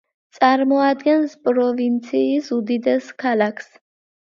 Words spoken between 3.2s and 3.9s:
ქალაქს.